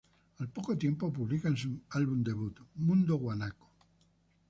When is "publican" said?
1.13-1.55